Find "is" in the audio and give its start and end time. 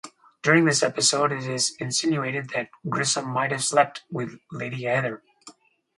1.45-1.75